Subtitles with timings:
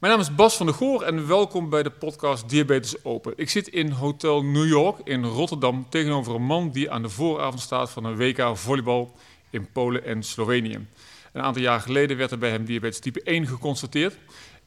[0.00, 3.32] Mijn naam is Bas van der Goor en welkom bij de podcast Diabetes Open.
[3.36, 7.60] Ik zit in Hotel New York in Rotterdam tegenover een man die aan de vooravond
[7.60, 9.16] staat van een WK volleybal
[9.50, 10.86] in Polen en Slovenië.
[11.32, 14.16] Een aantal jaar geleden werd er bij hem diabetes type 1 geconstateerd.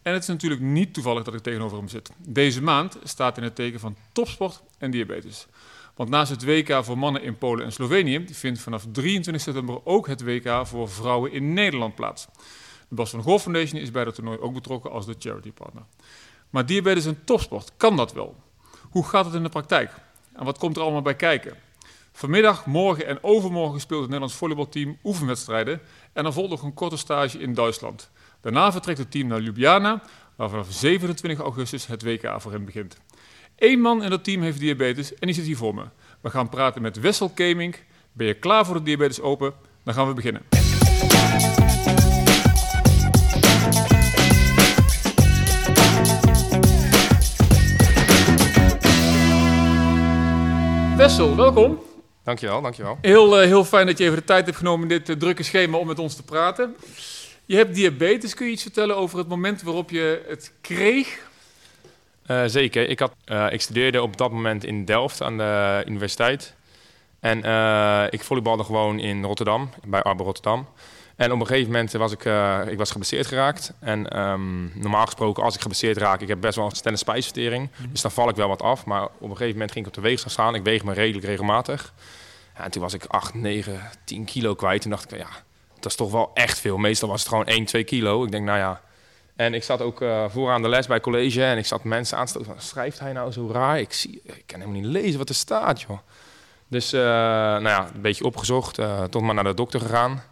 [0.02, 2.12] En het is natuurlijk niet toevallig dat ik tegenover hem zit.
[2.18, 5.48] Deze maand staat in het teken van topsport en diabetes.
[5.96, 10.08] Want naast het WK voor mannen in Polen en Slovenië vindt vanaf 23 september ook
[10.08, 12.28] het WK voor vrouwen in Nederland plaats.
[12.96, 15.84] Bas van Goor Foundation is bij dat toernooi ook betrokken als de charity partner.
[16.50, 18.36] Maar diabetes en topsport, kan dat wel?
[18.90, 19.92] Hoe gaat het in de praktijk?
[20.34, 21.56] En wat komt er allemaal bij kijken?
[22.12, 25.82] Vanmiddag, morgen en overmorgen speelt het Nederlands volleybalteam oefenwedstrijden
[26.14, 28.12] en er volgt nog een korte stage in Duitsland.
[28.42, 30.02] Daarna vertrekt het team naar Ljubljana,
[30.36, 32.98] waar vanaf 27 augustus het WK voor hen begint.
[33.56, 35.84] Eén man in dat team heeft diabetes en die zit hier voor me.
[36.22, 37.84] We gaan praten met Wessel Kemink.
[38.12, 39.54] Ben je klaar voor de Diabetes Open?
[39.84, 40.42] Dan gaan we beginnen.
[51.04, 51.80] Wessel, welkom.
[52.24, 52.98] Dankjewel, dankjewel.
[53.02, 55.44] Heel, uh, heel fijn dat je even de tijd hebt genomen in dit uh, drukke
[55.44, 56.76] schema om met ons te praten.
[57.46, 58.34] Je hebt diabetes.
[58.34, 61.20] Kun je iets vertellen over het moment waarop je het kreeg?
[62.28, 62.90] Uh, zeker.
[62.90, 63.14] Ik, had,
[63.50, 66.54] ik studeerde op dat moment in Delft aan de universiteit.
[67.20, 67.38] En
[68.10, 70.68] ik volleybalde gewoon in Rotterdam, bij Arbo Rotterdam.
[71.16, 73.74] En op een gegeven moment was ik, uh, ik was geblesseerd geraakt.
[73.80, 77.70] En um, normaal gesproken, als ik geblesseerd raak, ik heb best wel een snelle spijsvertering.
[77.78, 78.86] Mm Dus dan val ik wel wat af.
[78.86, 80.56] Maar op een gegeven moment ging ik op de weegschaal staan.
[80.56, 81.94] Ik weeg me redelijk regelmatig.
[82.58, 84.82] Ja, en toen was ik 8, 9, 10 kilo kwijt.
[84.82, 85.30] Toen dacht ik, ja,
[85.76, 86.78] dat is toch wel echt veel.
[86.78, 88.24] Meestal was het gewoon 1, 2 kilo.
[88.24, 88.82] Ik denk, nou ja.
[89.36, 92.26] En ik zat ook uh, vooraan de les bij college en ik zat mensen aan
[92.26, 92.54] te stoten.
[92.58, 93.80] Schrijft hij nou zo raar?
[93.80, 95.98] Ik, zie, ik kan helemaal niet lezen wat er staat, joh.
[96.68, 100.24] Dus uh, nou ja, een beetje opgezocht, tot maar naar de dokter gegaan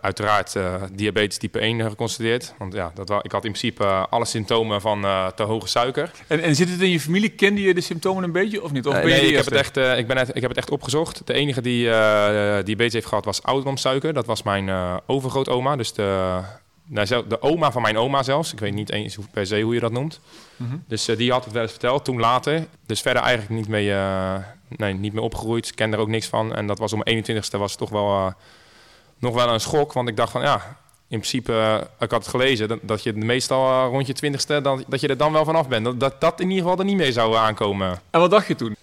[0.00, 2.54] uiteraard uh, diabetes type 1 geconstateerd.
[2.58, 6.10] Want ja, dat, ik had in principe uh, alle symptomen van uh, te hoge suiker.
[6.26, 7.28] En, en, zit het in je familie?
[7.28, 8.86] Kende je de symptomen een beetje of niet?
[8.86, 11.26] Of ben nee, ik heb, het echt, ik, ben ik heb het echt opgezocht.
[11.26, 11.84] De enige die
[12.64, 14.12] diabetes heeft gehad was ouderdomssuiker.
[14.12, 15.76] Dat was mijn overgrootoma.
[15.76, 16.38] Dus de,
[16.86, 18.52] nou, de oma van mijn oma zelfs.
[18.52, 20.20] Ik weet niet eens per se hoe je dat noemt.
[20.56, 20.84] Mm -hmm.
[20.86, 22.66] Dus die had het wel eens verteld, toen later.
[22.86, 23.94] Dus verder eigenlijk niet mee,
[24.68, 25.74] nee, niet meer opgegroeid.
[25.74, 26.54] Kende er ook niks van.
[26.54, 28.34] En dat was om 21ste was het toch wel
[29.20, 29.92] nog wel een schok.
[29.92, 30.76] Want ik dacht van ja,
[31.08, 34.60] in principe, uh, ik had het gelezen, dat, dat je meestal uh, rond je twintigste,
[34.60, 35.84] dat, dat je er dan wel vanaf bent.
[35.84, 38.00] Dat, dat dat in ieder geval er niet mee zou aankomen.
[38.10, 38.76] En wat dacht je toen?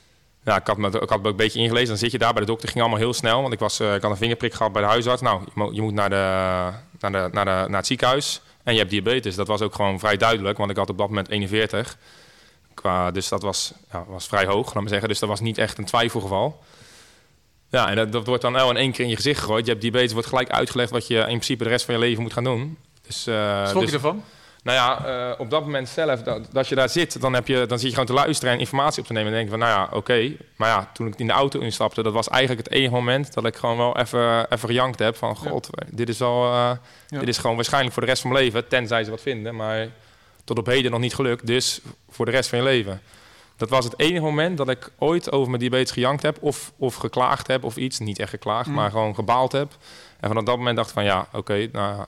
[0.44, 1.88] Ja, ik had, me, ik had me een beetje ingelezen.
[1.88, 2.70] Dan zit je daar bij de dokter.
[2.70, 3.42] ging allemaal heel snel.
[3.42, 5.22] Want ik, was, uh, ik had een vingerprik gehad bij de huisarts.
[5.22, 6.16] Nou, je, moet, je moet naar, de,
[7.00, 8.42] naar, de, naar, de, naar het ziekenhuis.
[8.64, 9.36] En je hebt diabetes.
[9.36, 10.58] Dat was ook gewoon vrij duidelijk.
[10.58, 11.98] Want ik had op dat moment 41.
[12.74, 15.10] Qua, dus dat was, ja, was vrij hoog, laat maar zeggen.
[15.10, 16.64] Dus dat was niet echt een twijfelgeval.
[17.70, 19.66] Ja, en dat, dat wordt dan wel in één keer in je gezicht gegooid.
[19.66, 22.22] Je hebt diabetes, wordt gelijk uitgelegd wat je in principe de rest van je leven
[22.22, 22.78] moet gaan doen.
[23.02, 24.24] Dus, uh, Schrok dus, je ervan?
[24.64, 27.66] Nou ja, uh, op dat moment zelf, dat, dat je daar zit, dan, heb je,
[27.66, 29.32] dan zit je gewoon te luisteren en informatie op te nemen.
[29.32, 29.96] En denk van, nou ja, oké.
[29.96, 30.38] Okay.
[30.56, 33.46] Maar ja, toen ik in de auto instapte, dat was eigenlijk het enige moment dat
[33.46, 35.16] ik gewoon wel even, even gejankt heb.
[35.16, 35.88] Van, god, ja.
[35.92, 36.72] dit is al, uh,
[37.08, 37.20] ja.
[37.20, 38.68] dit is gewoon waarschijnlijk voor de rest van mijn leven.
[38.68, 39.88] Tenzij ze wat vinden, maar
[40.44, 41.48] tot op heden nog niet gelukt.
[41.48, 43.02] Dus voor de rest van je leven.
[43.58, 46.96] Dat was het enige moment dat ik ooit over mijn diabetes gejankt heb of, of
[46.96, 48.00] geklaagd heb of iets.
[48.00, 48.74] Niet echt geklaagd, mm.
[48.74, 49.72] maar gewoon gebaald heb.
[50.20, 52.06] En vanaf dat moment dacht ik van ja, oké, okay, nou,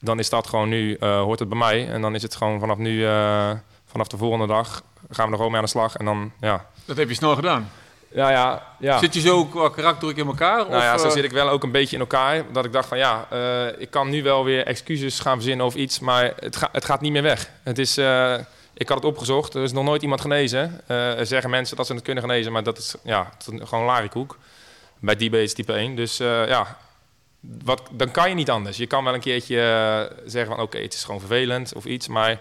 [0.00, 1.88] dan is dat gewoon nu, uh, hoort het bij mij.
[1.88, 3.50] En dan is het gewoon vanaf nu, uh,
[3.86, 5.96] vanaf de volgende dag, gaan we er gewoon mee aan de slag.
[5.96, 6.66] En dan, ja.
[6.84, 7.70] Dat heb je snel gedaan?
[8.08, 8.98] Ja, ja, ja.
[8.98, 10.56] Zit je zo qua karakter in elkaar?
[10.56, 11.12] Nou of, ja, zo uh...
[11.12, 12.44] zit ik wel ook een beetje in elkaar.
[12.52, 15.74] Dat ik dacht van ja, uh, ik kan nu wel weer excuses gaan verzinnen of
[15.74, 17.50] iets, maar het, ga, het gaat niet meer weg.
[17.62, 17.96] Het is,
[18.74, 20.80] ik had het opgezocht, er is nog nooit iemand genezen.
[20.88, 23.84] Uh, er zeggen mensen dat ze het kunnen genezen, maar dat is, ja, is gewoon
[23.84, 24.38] larikoek.
[24.98, 25.96] Bij diabetes type 1.
[25.96, 26.78] Dus uh, ja,
[27.40, 28.76] wat, dan kan je niet anders.
[28.76, 31.84] Je kan wel een keertje uh, zeggen van oké, okay, het is gewoon vervelend of
[31.84, 32.40] iets, maar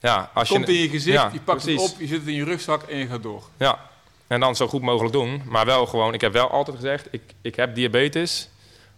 [0.00, 0.72] ja, als komt je...
[0.72, 1.82] in je gezicht, ja, je pakt precies.
[1.82, 3.42] het op, je zit het in je rugzak en je gaat door.
[3.56, 3.90] Ja,
[4.26, 5.42] en dan zo goed mogelijk doen.
[5.46, 8.48] Maar wel gewoon, ik heb wel altijd gezegd, ik, ik heb diabetes,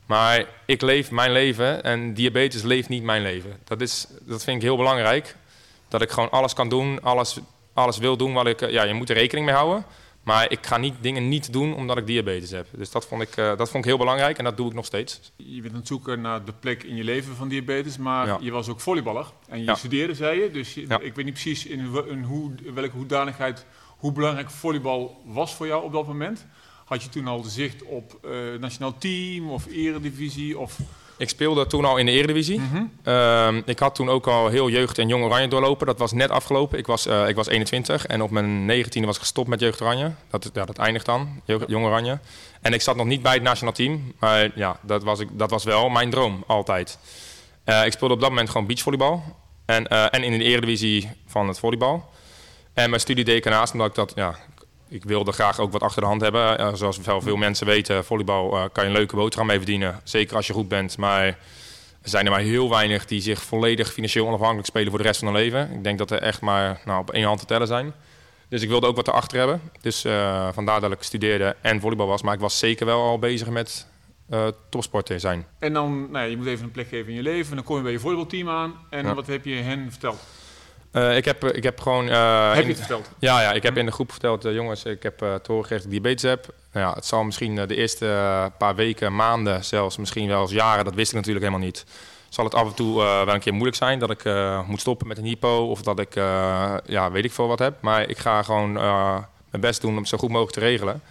[0.07, 3.59] maar ik leef mijn leven en diabetes leeft niet mijn leven.
[3.65, 5.37] Dat, is, dat vind ik heel belangrijk.
[5.91, 7.39] Dat ik gewoon alles kan doen, alles,
[7.75, 8.71] alles wil doen wat ik...
[8.71, 9.85] Ja, je moet er rekening mee houden.
[10.23, 12.67] Maar ik ga niet dingen niet doen omdat ik diabetes heb.
[12.73, 14.85] Dus dat vond ik, uh, dat vond ik heel belangrijk en dat doe ik nog
[14.85, 15.33] steeds.
[15.37, 18.39] Je bent aan het zoeken naar de plek in je leven van diabetes, maar ja.
[18.41, 19.27] je was ook volleyballer.
[19.49, 19.75] En je ja.
[19.75, 20.51] studeerde, zei je.
[20.51, 21.01] Dus je, ja.
[21.01, 21.79] ik weet niet precies in,
[22.09, 26.47] in, hoe, in welke hoedanigheid, hoe belangrijk volleybal was voor jou op dat moment.
[26.85, 30.79] Had je toen al zicht op uh, nationaal team of eredivisie of...
[31.21, 32.59] Ik speelde toen al in de Eredivisie.
[32.59, 32.91] Mm -hmm.
[33.05, 35.87] uh, ik had toen ook al heel jeugd en jong oranje doorlopen.
[35.87, 36.79] Dat was net afgelopen.
[36.79, 39.81] Ik was, uh, ik was 21 en op mijn 19e was ik gestopt met jeugd
[39.81, 40.13] oranje.
[40.31, 42.19] Dat, ja, dat eindigt dan, jong oranje.
[42.61, 44.13] En ik zat nog niet bij het nationaal team.
[44.19, 46.99] Maar ja, dat was, ik, dat was wel mijn droom, altijd.
[47.65, 49.23] Uh, ik speelde op dat moment gewoon beachvolleybal.
[49.67, 52.11] En, uh, en in de eredivisie van het volleybal.
[52.75, 54.39] En mijn studie deed ik ernaast omdat ik dat, ja,
[54.91, 56.61] ik wilde graag ook wat achter de hand hebben.
[56.61, 60.01] Uh, zoals veel, veel mensen weten, volleybal uh, kan je een leuke boterham mee verdienen.
[60.05, 60.97] Zeker als je goed bent.
[60.99, 61.25] Maar
[62.03, 65.21] er zijn er maar heel weinig die zich volledig financieel onafhankelijk spelen voor de rest
[65.21, 65.73] van hun leven.
[65.73, 67.93] Ik denk dat er echt maar nou, op één hand te tellen zijn.
[68.49, 69.61] Dus ik wilde ook wat erachter hebben.
[69.81, 72.23] Dus uh, vandaar dat ik studeerde en volleybal was.
[72.23, 73.87] Maar ik was zeker wel al bezig met
[74.31, 75.47] uh, topsporter zijn.
[75.59, 77.51] En dan, nou ja, je moet even een plek geven in je leven.
[77.51, 78.75] En dan kom je bij je volleybalteam aan.
[78.91, 79.15] En ja.
[79.15, 80.21] wat heb je hen verteld?
[80.93, 82.09] Uh, ik, heb, ik heb gewoon...
[82.09, 83.11] Uh, heb je het verteld?
[83.19, 85.85] Ja, ja, ik heb in de groep verteld, jongens, ik heb uh, te horen dat
[85.85, 86.47] ik diabetes heb.
[86.73, 90.85] Nou ja, het zal misschien de eerste paar weken, maanden zelfs, misschien wel eens jaren,
[90.85, 91.85] dat wist ik natuurlijk helemaal niet.
[92.29, 94.25] Zal het af en toe wel een keer moeilijk zijn dat ik
[94.67, 96.15] moet stoppen met een hypo of dat ik,
[96.85, 97.75] ja, weet ik veel wat heb.
[97.81, 101.03] Maar ik ga gewoon mijn best doen om het zo goed mogelijk te regelen.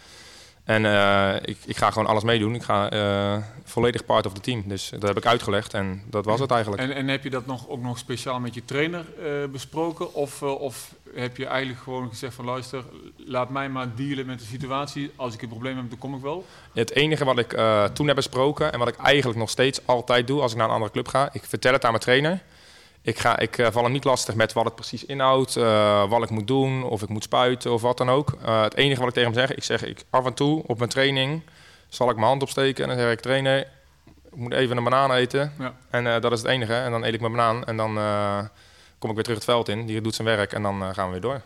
[0.69, 2.55] En uh, ik, ik, ga gewoon alles meedoen.
[2.55, 4.63] Ik ga uh, volledig part of the team.
[4.65, 6.81] Dus dat heb ik uitgelegd en dat was het eigenlijk.
[6.81, 10.13] En, en heb je dat nog, ook nog speciaal met je trainer uh, besproken?
[10.13, 12.83] Of, of heb je eigenlijk gewoon gezegd van luister,
[13.17, 15.11] laat mij maar dealen met de situatie.
[15.15, 16.45] Als ik een probleem heb, dan kom ik wel?
[16.73, 17.57] Het enige wat ik
[17.93, 20.73] toen heb besproken en wat ik eigenlijk nog steeds altijd doe als ik naar een
[20.73, 21.29] andere club ga.
[21.31, 22.41] Ik vertel het aan mijn trainer.
[23.09, 26.23] Ik, ga, ik uh, val hem niet lastig met wat het precies inhoudt, uh, wat
[26.23, 28.37] ik moet doen, of ik moet spuiten of wat dan ook.
[28.41, 30.77] Uh, het enige wat ik tegen hem zeg, ik zeg ik, af en toe op
[30.77, 31.41] mijn training
[31.87, 33.59] zal ik mijn hand opsteken en dan zeg ik trainer,
[34.31, 35.53] ik moet even een banaan eten.
[35.59, 35.73] Ja.
[35.89, 36.73] En dat is het enige.
[36.73, 37.93] En dan eet ik mijn banaan en dan
[38.99, 39.85] kom ik weer terug het veld in.
[39.85, 41.41] Die doet zijn werk en dan gaan we weer door.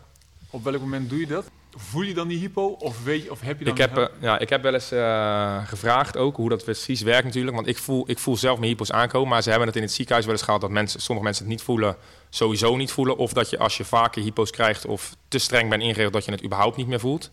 [0.49, 1.45] Op welk moment doe je dat?
[1.75, 3.73] Voel je dan die hypo of, weet je, of heb je dan...
[3.73, 7.23] Ik heb, uh, ja, ik heb wel eens uh, gevraagd ook hoe dat precies werkt
[7.23, 7.55] natuurlijk.
[7.55, 9.29] Want ik voel, ik voel zelf mijn hypo's aankomen.
[9.29, 11.53] Maar ze hebben het in het ziekenhuis wel eens gehad dat mensen, sommige mensen het
[11.53, 11.95] niet voelen.
[12.29, 13.17] Sowieso niet voelen.
[13.17, 16.31] Of dat je als je vaker hypo's krijgt of te streng bent ingeregeld dat je
[16.31, 17.29] het überhaupt niet meer voelt.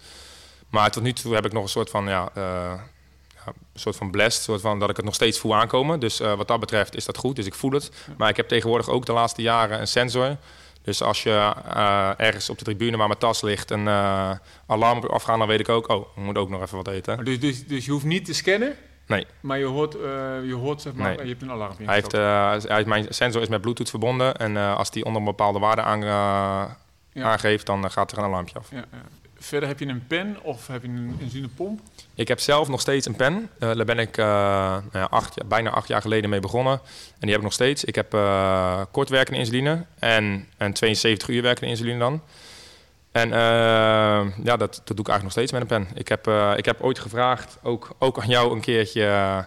[0.71, 2.07] Maar tot nu toe heb ik nog een soort van...
[2.07, 2.43] Ja, uh,
[3.35, 6.01] ja, een soort van blessed, soort van dat ik het nog steeds voel aankomen.
[6.01, 7.91] Dus wat dat betreft is dat goed, dus ik voel het.
[8.17, 10.37] Maar ik heb tegenwoordig ook de laatste jaren een sensor
[10.83, 14.31] dus als je uh, ergens op de tribune waar mijn tas ligt een uh,
[14.67, 17.25] alarm op afgaan, dan weet ik ook, oh, ik moet ook nog even wat eten.
[17.25, 18.75] Dus, dus, dus je hoeft niet te scannen?
[19.07, 19.27] Nee.
[19.41, 20.03] Maar je hoort, uh,
[20.45, 21.23] je hoort zeg maar, nee.
[21.23, 21.75] je hebt een alarm.
[21.83, 22.13] Hij heeft,
[22.69, 26.01] hij, mijn sensor is met Bluetooth verbonden en als die onder een bepaalde waarde aan,
[26.01, 26.77] ja.
[27.23, 28.71] aangeeft, dan gaat er een alarmpje af.
[28.71, 29.03] Ja, ja.
[29.43, 31.81] Verder heb je een pen of heb je een insulinepomp?
[32.15, 33.35] Ik heb zelf nog steeds een pen.
[33.35, 34.25] Uh, daar ben ik uh,
[34.93, 36.73] nou acht, bijna acht jaar geleden mee begonnen.
[36.73, 37.85] En die heb ik nog steeds.
[37.85, 42.23] Ik heb uh, kortwerkende insuline en, en 72 uur werkende insuline dan.
[43.13, 43.29] En
[44.45, 45.89] ja, dat, dat doe ik eigenlijk nog steeds met een pen.
[45.95, 49.47] Ik heb, ik heb ooit gevraagd, ook, ook aan jou een keertje...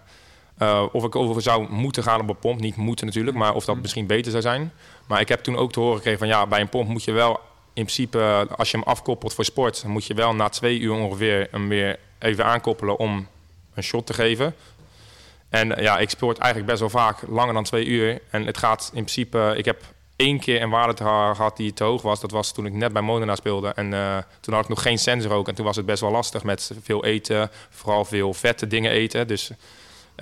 [0.91, 2.59] of ik over zou moeten gaan op een pomp.
[2.59, 4.71] Niet moeten natuurlijk, maar of dat misschien beter zou zijn.
[5.07, 6.27] Maar ik heb toen ook te horen gekregen van...
[6.27, 7.39] ja, bij een pomp moet je wel
[7.73, 11.47] in principe, als je hem afkoppelt voor sport, moet je wel na twee uur ongeveer
[11.51, 13.27] hem weer even aankoppelen om
[13.73, 14.55] een shot te geven.
[15.49, 18.21] En ja, ik sport eigenlijk best wel vaak langer dan twee uur.
[18.29, 19.81] En het gaat in principe, ik heb
[20.15, 20.95] één keer een waarde
[21.35, 22.19] gehad die te hoog was.
[22.19, 23.67] Dat was toen ik net bij Modena speelde.
[23.67, 23.89] En
[24.39, 25.47] toen had ik nog geen sensor ook.
[25.47, 29.27] En toen was het best wel lastig met veel eten, vooral veel vette dingen eten.
[29.27, 29.51] Dus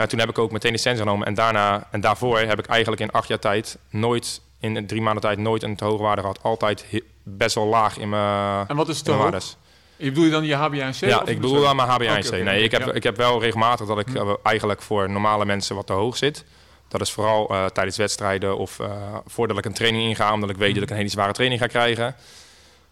[0.07, 1.27] toen heb ik ook meteen de sensor genomen.
[1.27, 5.22] En, daarna, en daarvoor heb ik eigenlijk in acht jaar tijd nooit, in drie maanden
[5.22, 6.44] tijd, nooit een te hoge waarde gehad.
[6.44, 6.86] Altijd
[7.24, 9.56] best wel laag in mijn En wat is te hoog?
[10.02, 11.00] Je bedoel je dan je HbA1c?
[11.00, 12.28] Ja, ik bedoel dan mijn HbA1c.
[12.28, 15.75] Okay, nee, ik heb, ik heb wel regelmatig dat ik uh, eigenlijk voor normale mensen
[15.75, 16.44] wat te hoog zit.
[16.88, 18.88] Dat is vooral uh, tijdens wedstrijden of uh,
[19.25, 21.68] voordat ik een training inga, omdat ik weet dat ik een hele zware training ga
[21.68, 22.16] krijgen.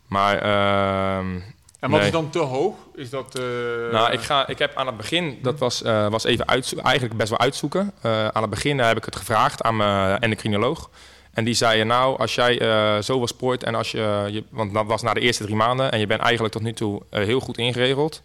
[0.08, 0.38] Maar.
[0.38, 1.40] Ehm,
[1.80, 2.08] en wat nee.
[2.08, 2.76] is dan te hoog?
[2.96, 3.34] Is dat,
[3.92, 7.30] Nou, ik, ga, ik heb aan het begin, dat was, was even uitzoeken, eigenlijk best
[7.30, 7.94] wel uitzoeken.
[8.02, 10.90] aan het begin heb ik het gevraagd aan mijn endocrinoloog.
[11.34, 14.86] En die zei, nou, als jij uh, zoveel sport en als je, je, want dat
[14.86, 17.40] was na de eerste drie maanden en je bent eigenlijk tot nu toe uh, heel
[17.40, 18.22] goed ingeregeld.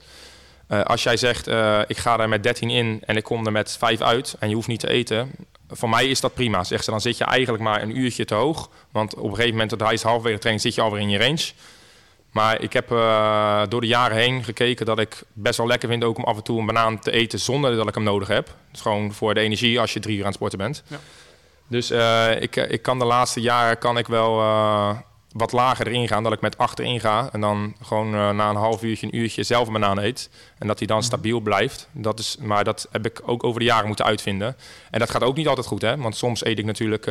[0.85, 1.47] Als jij zegt,
[1.87, 4.55] ik ga er met 13 in en ik kom er met 5 uit en je
[4.55, 5.31] hoeft niet te eten.
[5.69, 6.91] Voor mij is dat prima, zegt ze.
[6.91, 8.71] Dan zit je eigenlijk maar een uurtje te hoog.
[8.91, 11.19] Want op een gegeven moment, dat hij is halverwege training, zit je alweer in je
[11.19, 11.53] range.
[12.31, 12.89] Maar ik heb
[13.69, 16.43] door de jaren heen gekeken dat ik best wel lekker vind ook om af en
[16.43, 18.55] toe een banaan te eten zonder dat ik hem nodig heb.
[18.71, 20.83] Dus gewoon voor de energie als je drie uur aan het sporten bent.
[20.87, 21.01] Ja.
[21.69, 24.99] Dus uh, ik, ik kan de laatste jaren kan ik wel uh,
[25.33, 26.23] wat lager erin gaan.
[26.23, 29.43] Dat ik met achter inga en dan gewoon uh, na een half uurtje, een uurtje
[29.43, 30.31] zelf een banaan eet.
[30.59, 31.89] En dat hij dan stabiel blijft.
[31.93, 34.57] Dat is, maar dat heb ik ook over de jaren moeten uitvinden.
[34.91, 35.97] En dat gaat ook niet altijd goed, hè.
[35.97, 37.07] Want soms eet ik natuurlijk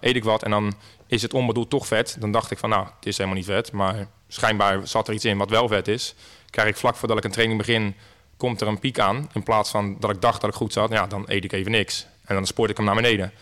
[0.00, 0.74] eet ik wat en dan
[1.06, 2.16] is het onbedoeld toch vet.
[2.18, 3.72] Dan dacht ik van, nou, het is helemaal niet vet.
[3.72, 6.14] Maar schijnbaar zat er iets in wat wel vet is.
[6.50, 7.94] Krijg ik vlak voordat ik een training begin,
[8.36, 9.30] komt er een piek aan.
[9.32, 11.70] In plaats van dat ik dacht dat ik goed zat, ja, dan eet ik even
[11.70, 12.06] niks.
[12.24, 13.32] En dan spoort ik hem naar beneden.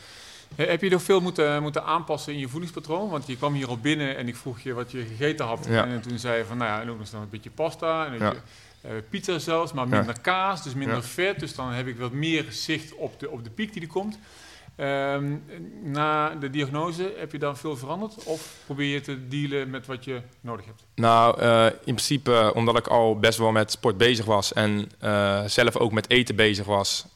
[0.55, 3.09] Heb je nog veel moeten, moeten aanpassen in je voedingspatroon?
[3.09, 5.67] Want je kwam hier al binnen en ik vroeg je wat je gegeten had.
[5.67, 8.33] En toen zei je van, nou ja, en ook nog een beetje pasta en ja.
[8.33, 11.41] uh, pizza zelfs, maar minder kaas, dus minder vet.
[11.41, 14.19] Dus dan heb ik wat meer zicht op de, op de piek die er komt.
[14.81, 15.37] Ehm,
[15.83, 18.25] na de diagnose, heb je dan veel veranderd?
[18.25, 20.85] Of probeer je te dealen met wat je nodig hebt?
[20.95, 25.45] Nou, uh, in principe, omdat ik al best wel met sport bezig was en uh,
[25.45, 27.07] zelf ook met eten bezig was.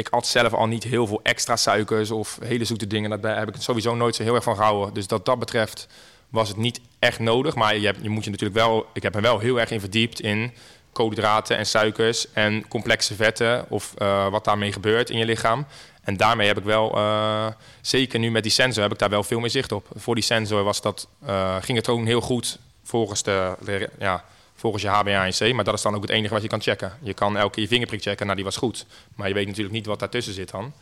[0.00, 3.20] Ik at zelf al niet heel veel extra suikers of hele zoete dingen.
[3.20, 4.94] Daar heb ik sowieso nooit zo heel erg van gehouden.
[4.94, 5.86] Dus dat dat betreft
[6.28, 7.54] was het niet echt nodig.
[7.54, 8.86] Maar je, hebt, je moet je natuurlijk wel.
[8.92, 10.52] Ik heb me wel heel erg in verdiept in
[10.92, 15.66] koolhydraten en suikers en complexe vetten of uh, wat daarmee gebeurt in je lichaam.
[16.02, 17.46] En daarmee heb ik wel, uh,
[17.80, 19.88] zeker nu met die sensor, heb ik daar wel veel meer zicht op.
[19.94, 24.24] Voor die sensor was dat, uh, ging het gewoon heel goed volgens, de, de, ja,
[24.60, 25.54] volgens je HbA1c.
[25.54, 26.92] Maar dat is dan ook het enige wat je kan checken.
[27.02, 28.86] Je kan elke keer je vingerprik checken, nou die was goed.
[29.16, 30.72] Maar je weet natuurlijk niet wat daartussen zit dan.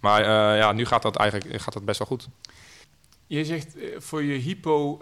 [0.00, 2.28] Maar uh, ja, nu gaat dat eigenlijk gaat dat best wel goed.
[3.26, 5.00] Je zegt voor je hypo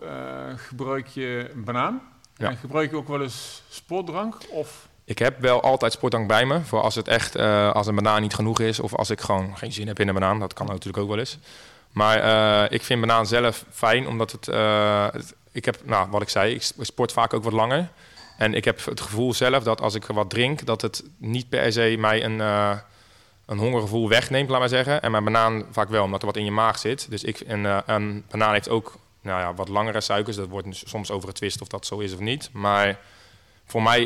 [0.56, 2.02] gebruik je een banaan.
[2.36, 2.48] Ja.
[2.48, 4.36] En gebruik je ook wel eens sportdrank?
[4.48, 6.60] Of ik heb wel altijd sportdrank bij me.
[6.60, 8.80] Voor als het echt, uh, als een banaan niet genoeg is.
[8.80, 10.38] Of als ik gewoon geen zin heb in een banaan.
[10.38, 11.38] Dat kan natuurlijk ook wel eens.
[11.92, 14.06] Maar uh, ik vind banaan zelf fijn.
[14.06, 14.47] Omdat het,
[15.14, 17.88] het, ik heb, nou wat ik zei, ik sport vaak ook wat langer.
[18.38, 20.66] En ik heb het gevoel zelf dat als ik wat drink.
[20.66, 22.38] Dat het niet per se mij een,
[23.47, 25.02] een hongergevoel wegneemt, laat maar zeggen.
[25.02, 27.11] En mijn banaan vaak wel, omdat er wat in je maag zit.
[27.11, 30.37] Dus ik, en een banaan heeft ook nou ja, wat langere suikers.
[30.37, 32.50] Dat wordt soms over twist of dat zo is of niet.
[32.52, 32.99] Maar
[33.66, 34.04] voor mij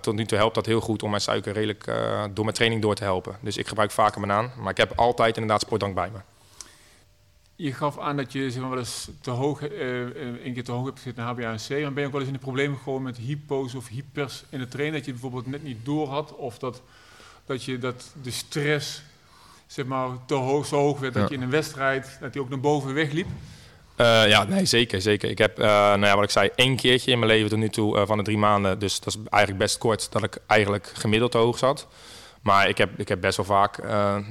[0.00, 1.84] tot nu toe helpt dat heel goed om mijn suiker redelijk
[2.30, 3.36] door mijn training door te helpen.
[3.40, 6.18] Dus ik gebruik vaker banaan, maar ik heb altijd inderdaad sportdrank bij me.
[7.62, 9.98] Je gaf aan dat je zeg maar, wel eens te hoog, uh,
[10.44, 11.68] een keer te hoog hebt gezeten naar HbA1c.
[11.68, 14.58] Maar ben je ook wel eens in de problemen gekomen met hypo's of hypers in
[14.58, 14.96] de trainen?
[14.96, 16.82] Dat je bijvoorbeeld net niet door had of dat,
[17.46, 19.02] dat, je, dat de stress
[19.66, 22.48] zeg maar, te hoog, zo hoog werd dat je in een wedstrijd dat die ook
[22.48, 23.26] naar boven wegliep?
[23.96, 25.30] Uh, ja, nee, zeker, zeker.
[25.30, 27.68] Ik heb, uh, nou ja, wat ik zei, één keertje in mijn leven tot nu
[27.68, 28.78] toe van de drie maanden.
[28.78, 31.86] Dus dat is eigenlijk best kort dat ik eigenlijk gemiddeld te hoog zat.
[32.40, 33.76] Maar ik heb, ik heb best wel vaak,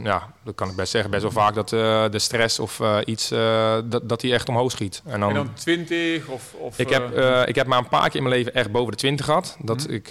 [0.03, 1.69] ja, dat kan ik best zeggen, best wel vaak dat
[2.11, 5.01] de stress of iets, dat, dat die echt omhoog schiet.
[5.05, 6.53] En dan, en dan 20 of...
[6.53, 8.97] of ik, heb, ik heb maar een paar keer in mijn leven echt boven de
[8.97, 9.57] 20 gehad.
[9.61, 9.93] Dat mm.
[9.93, 10.07] ik,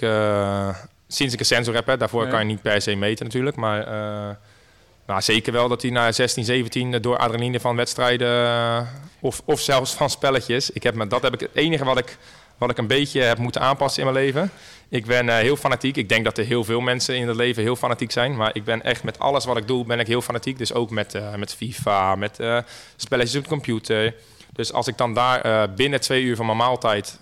[1.07, 3.87] sinds ik een sensor heb, hè, daarvoor kan je niet per se meten natuurlijk, maar...
[5.09, 8.87] Nou, zeker wel dat hij na 16, 17 door adrenaline van wedstrijden
[9.19, 10.71] of, of zelfs van spelletjes.
[10.71, 12.17] Ik heb me, dat heb ik het enige wat ik,
[12.59, 14.51] wat ik een beetje heb moeten aanpassen in mijn leven.
[14.89, 15.97] Ik ben uh, heel fanatiek.
[15.97, 18.35] Ik denk dat er heel veel mensen in het leven heel fanatiek zijn.
[18.35, 20.57] Maar ik ben echt met alles wat ik doe, ben ik heel fanatiek.
[20.57, 22.39] Dus ook met, uh, met FIFA, met
[22.95, 24.15] spelletjes op de computer.
[24.53, 27.19] Dus als ik dan daar binnen twee uur van mijn maaltijd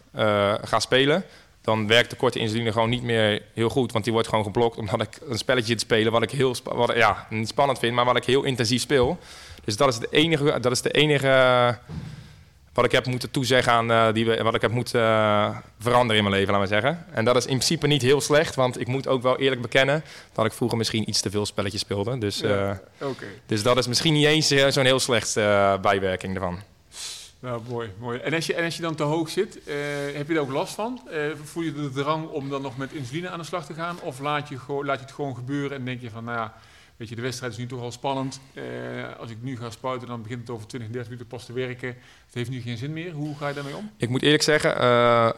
[0.64, 1.26] ga spelen
[1.68, 3.92] dan werkt de korte insuline gewoon niet meer heel goed.
[3.92, 6.56] Want die wordt gewoon geblokt omdat ik een spelletje te spelen wat ik heel
[6.96, 9.18] ja, niet spannend vind, maar wat ik heel intensief speel.
[9.64, 11.78] Dus dat is de enige, dat is de enige
[12.78, 16.18] wat ik heb moeten toezeggen aan uh, die we, wat ik heb moeten uh, veranderen
[16.18, 17.06] in mijn leven, laten we zeggen.
[17.12, 20.04] En dat is in principe niet heel slecht, want ik moet ook wel eerlijk bekennen
[20.34, 22.18] dat ik vroeger misschien iets te veel spelletjes speelde.
[22.18, 23.28] Dus, uh, ja, okay.
[23.46, 25.34] dus dat is misschien niet eens zo'n heel slecht
[25.82, 26.60] bijwerking ervan.
[27.40, 28.20] Nou, mooi, mooi.
[28.20, 29.60] En als je, en als je dan te hoog zit,
[30.14, 31.02] heb je daar ook last van?
[31.44, 33.98] Voel je de drang om dan nog met insuline aan de slag te gaan?
[34.02, 36.54] Of laat je, laat je het gewoon gebeuren en denk je van, nou ja,
[36.98, 38.40] weet je, de wedstrijd is nu toch al spannend.
[38.54, 38.64] Uh,
[39.20, 41.88] als ik nu ga spuiten, dan begint het over 20, 30 minuten pas te werken.
[41.88, 43.12] Het heeft nu geen zin meer.
[43.12, 43.92] Hoe ga je daarmee om?
[43.98, 44.76] Ik moet eerlijk zeggen,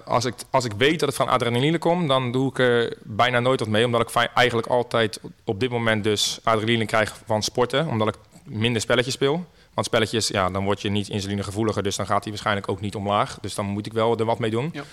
[0.06, 3.40] als, ik, als ik weet dat het van adrenaline komt, dan doe ik er bijna
[3.40, 3.86] nooit wat mee.
[3.86, 7.88] Omdat ik eigenlijk altijd op dit moment dus adrenaline krijg van sporten.
[7.88, 9.46] Omdat ik minder spelletjes speel.
[9.74, 12.96] Want spelletjes, ja, dan word je niet insulinegevoeliger, dus dan gaat hij waarschijnlijk ook niet
[12.96, 13.38] omlaag.
[13.42, 14.70] Dus dan moet ik wel er wat mee doen.
[14.74, 14.84] Ja.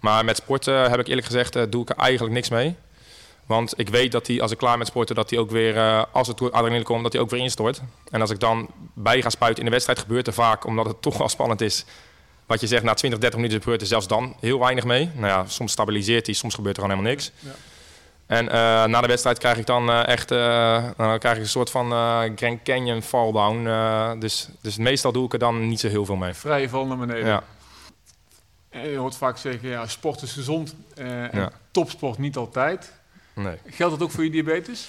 [0.00, 2.76] Maar met sporten heb ik eerlijk gezegd, uh, doe ik er eigenlijk niks mee.
[3.46, 6.02] Want ik weet dat hij, als ik klaar met sporten, dat hij ook weer, uh,
[6.12, 7.82] als het adrenaline komt, dat hij ook weer instort.
[8.10, 11.02] En als ik dan bij ga spuiten in de wedstrijd, gebeurt er vaak, omdat het
[11.08, 11.84] toch wel spannend is.
[12.46, 15.10] Wat je zegt, na 20, 30 minuten gebeurt er zelfs dan heel weinig mee.
[15.14, 17.32] Nou ja, soms stabiliseert hij, soms gebeurt er gewoon helemaal niks.
[17.38, 17.50] Ja.
[18.26, 18.52] En uh,
[18.84, 21.90] na de wedstrijd krijg ik dan uh, echt dan krijg ik een soort van
[22.36, 23.68] Grand Canyon fall down.
[24.20, 26.34] dus, dus meestal doe ik er dan niet zo heel veel mee.
[26.34, 27.26] Vrije val naar beneden.
[27.26, 27.42] Ja.
[28.68, 30.74] En je hoort vaak zeggen, ja, sport is gezond.
[30.94, 31.50] en ja.
[31.70, 32.92] topsport niet altijd.
[33.34, 33.56] Nee.
[33.66, 34.88] Geldt dat ook voor je diabetes?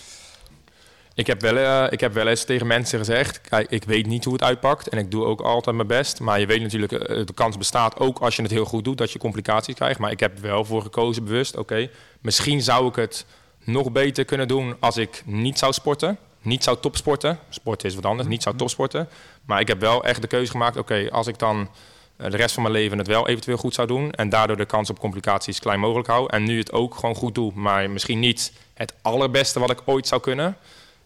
[1.13, 4.23] Ik heb, wel, uh, ik heb wel eens tegen mensen gezegd, kijk, ik weet niet
[4.23, 6.19] hoe het uitpakt en ik doe ook altijd mijn best.
[6.19, 8.97] Maar je weet natuurlijk, uh, de kans bestaat ook als je het heel goed doet,
[8.97, 9.99] dat je complicaties krijgt.
[9.99, 11.89] Maar ik heb wel voor gekozen bewust, oké,
[12.21, 13.25] misschien zou ik het
[13.63, 16.17] nog beter kunnen doen als ik niet zou sporten.
[16.41, 19.09] Niet zou topsporten, sporten is wat anders, niet zou topsporten.
[19.45, 21.69] Maar ik heb wel echt de keuze gemaakt, oké, als ik dan
[22.17, 24.11] de rest van mijn leven het wel eventueel goed zou doen...
[24.11, 26.29] en daardoor de kans op complicaties klein mogelijk hou...
[26.29, 30.07] en nu het ook gewoon goed doe, maar misschien niet het allerbeste wat ik ooit
[30.07, 30.57] zou kunnen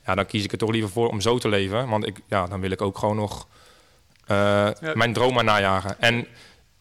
[0.09, 1.89] ja, dan kies ik er toch liever voor om zo te leven.
[1.89, 3.47] Want ik, ja, dan wil ik ook gewoon nog
[4.27, 4.37] uh,
[4.81, 4.91] ja.
[4.93, 5.95] mijn droom maar najagen.
[5.99, 6.27] En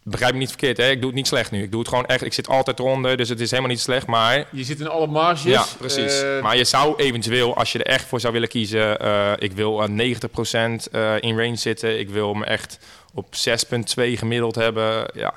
[0.02, 0.90] begrijp me niet verkeerd, hè?
[0.90, 1.62] ik doe het niet slecht nu.
[1.62, 4.06] Ik doe het gewoon echt, ik zit altijd eronder, dus het is helemaal niet slecht.
[4.06, 5.52] Maar Je zit in alle marges.
[5.52, 6.23] ja, precies.
[6.23, 9.52] Eh, maar je zou eventueel, als je er echt voor zou willen kiezen, eh, ik
[9.52, 11.99] wil aan 90% eh, in range zitten.
[11.99, 12.78] Ik wil me echt
[13.18, 15.10] op 6,2 gemiddeld hebben.
[15.14, 15.34] Ja.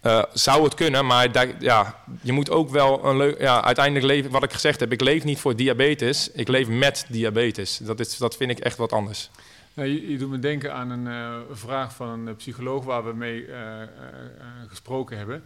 [0.00, 3.40] Eh, zou het kunnen, maar daar, ja, je moet ook wel een leuk.
[3.40, 7.06] Ja, uiteindelijk leven, wat ik gezegd heb, ik leef niet voor diabetes, ik leef met
[7.08, 7.76] diabetes.
[7.76, 9.30] Dat, is, dat vind ik echt wat anders.
[9.74, 13.04] Nou, je, je doet me denken aan een eh, vraag van een eh, psycholoog waar
[13.04, 13.48] we mee
[14.68, 15.44] gesproken hebben.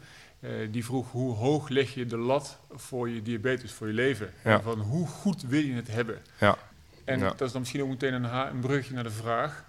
[0.71, 4.33] Die vroeg hoe hoog leg je de lat voor je diabetes, voor je leven?
[4.45, 4.51] Ja.
[4.51, 6.19] En van hoe goed wil je het hebben?
[6.41, 6.57] Ja.
[7.05, 7.29] En Ja.
[7.29, 9.65] dat is dan misschien ook meteen een, een brugje naar de vraag.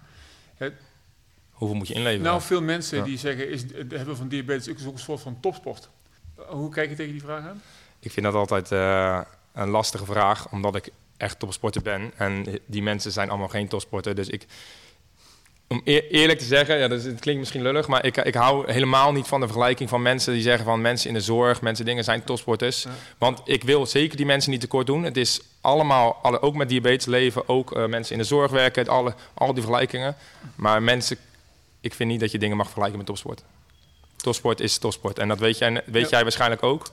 [1.60, 2.24] Hoeveel moet je inleveren?
[2.24, 3.04] Nou, veel mensen Ja.
[3.04, 5.88] die zeggen, is het hebben van diabetes ook een soort van topsport.
[6.36, 7.62] Hoe kijk je tegen die vraag aan?
[8.00, 9.20] Ik vind dat altijd eh,
[9.54, 12.12] een lastige vraag, omdat ik echt topsporter ben.
[12.16, 14.14] En die mensen zijn allemaal geen topsporter.
[14.14, 14.46] Dus ik,
[15.68, 18.72] om eer- eerlijk te zeggen, ja, dus het klinkt misschien lullig, maar ik, ik hou
[18.72, 21.84] helemaal niet van de vergelijking van mensen die zeggen van mensen in de zorg, mensen
[21.84, 22.82] dingen zijn topsporters.
[22.82, 22.90] Ja.
[23.18, 25.02] Want ik wil zeker die mensen niet tekort doen.
[25.02, 28.88] Het is allemaal, alle, ook met diabetes leven, ook eh, mensen in de zorg werken,
[28.88, 30.16] alle, al die vergelijkingen.
[30.54, 31.16] Maar mensen,
[31.80, 33.42] ik vind niet dat je dingen mag vergelijken met topsport.
[34.16, 35.18] Topsport is topsport.
[35.18, 36.08] En dat weet jij, weet Ja.
[36.10, 36.90] jij waarschijnlijk ook.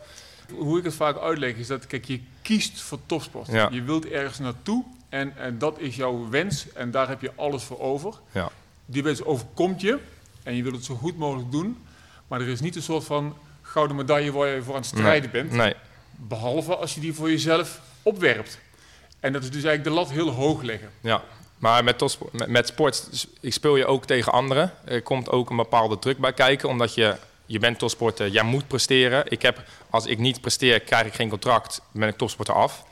[0.54, 3.48] Hoe ik het vaak uitleg is dat, kijk, je kiest voor topsport.
[3.48, 3.70] Ja.
[3.72, 7.64] Je wilt ergens naartoe en, en dat is jouw wens en daar heb je alles
[7.64, 8.14] voor over.
[8.32, 8.50] Ja.
[8.86, 10.00] Diabetes overkomt je
[10.44, 11.78] en je wilt het zo goed mogelijk doen,
[12.28, 15.32] maar er is niet een soort van gouden medaille waar je voor aan het strijden
[15.32, 15.52] bent.
[15.52, 15.74] Nee,
[16.16, 18.60] Behalve als je die voor jezelf opwerpt.
[19.20, 20.90] En dat is dus eigenlijk de lat heel hoog leggen.
[21.02, 21.24] Ja,
[21.58, 24.74] maar met, topsport, met, met sport speel je ook tegen anderen.
[24.86, 28.68] Er komt ook een bepaalde druk bij kijken, omdat je, je bent topsporter, jij moet
[28.68, 29.24] presteren.
[29.32, 32.84] Ik heb, als ik niet presteer, krijg ik geen contract, ben ik topsporter af.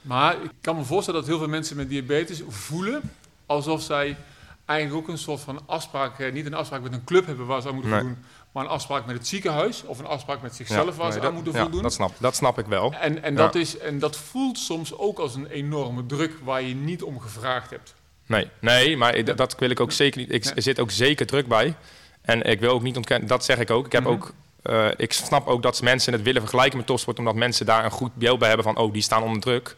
[0.00, 3.02] Maar ik kan me voorstellen dat heel veel mensen met diabetes voelen
[3.46, 4.16] alsof zij
[4.64, 7.60] eigenlijk ook een soort van afspraak, eh, niet een afspraak met een club hebben waar
[7.62, 8.00] ze aan moeten Nee.
[8.00, 11.18] voldoen, maar een afspraak met het ziekenhuis of een afspraak met zichzelf waar nee, ze
[11.18, 11.82] dat, aan moeten ja, voldoen.
[11.82, 12.92] Dat snap, dat snap ik wel.
[12.92, 13.38] En, en, Ja.
[13.38, 17.20] dat is, en dat voelt soms ook als een enorme druk waar je niet om
[17.20, 17.94] gevraagd hebt.
[18.28, 20.32] Nee, nee maar dat wil ik ook zeker niet.
[20.32, 20.54] Ik, Ja.
[20.54, 21.74] Er zit ook zeker druk bij.
[22.22, 23.86] En ik wil ook niet ontkennen, dat zeg ik ook.
[23.86, 24.12] Ik, heb Mhm.
[24.12, 24.32] ook,
[24.62, 27.90] eh, ik snap ook dat mensen het willen vergelijken met topsport, omdat mensen daar een
[27.90, 29.76] goed beeld bij hebben van, oh, die staan onder druk.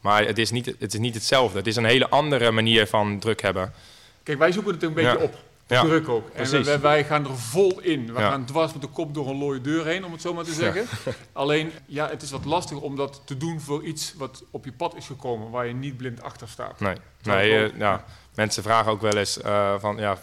[0.00, 1.58] Maar het is, niet, het is niet hetzelfde.
[1.58, 3.72] Het is een hele andere manier van druk hebben.
[4.22, 5.24] Kijk, wij zoeken het een beetje Ja.
[5.24, 5.34] op.
[5.70, 6.28] Ja, druk ook.
[6.28, 8.06] En wij, wij gaan er vol in.
[8.12, 8.30] We Ja.
[8.30, 10.52] gaan dwars met de kop door een looie deur heen, om het zo maar te
[10.52, 10.86] zeggen.
[11.32, 14.72] Alleen, ja, het is wat lastig om dat te doen voor iets wat op je
[14.72, 16.80] pad is gekomen, waar je niet blind achter staat.
[16.80, 18.04] Nee, nee eh, ja,
[18.34, 20.18] mensen vragen ook wel eens eh, van, ja,